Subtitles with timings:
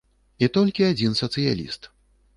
[0.45, 1.81] І толькі адзін сацыяліст.